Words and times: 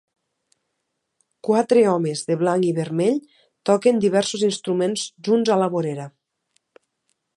Quatre 1.47 1.83
homes 1.91 2.23
de 2.31 2.37
blanc 2.43 2.65
i 2.69 2.73
vermell 2.79 3.19
toquen 3.71 4.01
diversos 4.07 4.47
instruments 4.49 5.05
junts 5.29 5.53
a 5.57 5.63
la 5.65 5.69
vorera. 5.77 6.09